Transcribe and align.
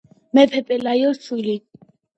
მეფე 0.37 0.63
პელაიოს 0.71 1.23
შვილი. 1.29 1.59